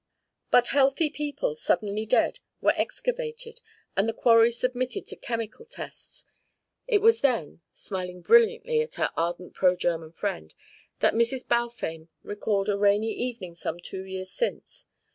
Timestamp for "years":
14.03-14.31